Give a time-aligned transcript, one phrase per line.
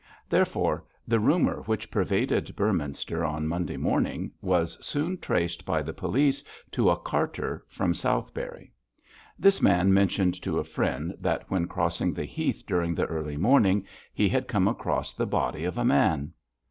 [0.27, 6.43] Therefore, the rumour which pervaded Beorminster on Monday morning was soon traced by the police
[6.71, 8.73] to a carter from Southberry.
[9.37, 13.85] This man mentioned to a friend that, when crossing the Heath during the early morning,
[14.11, 16.33] he had come across the body of a man.